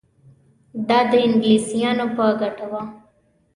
[0.87, 2.81] دا د انګلیسیانو په ګټه وه.